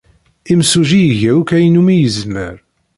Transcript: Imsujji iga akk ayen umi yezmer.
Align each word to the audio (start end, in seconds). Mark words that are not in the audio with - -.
Imsujji 0.53 0.99
iga 1.11 1.31
akk 1.39 1.49
ayen 1.55 1.79
umi 1.81 1.95
yezmer. 1.97 2.55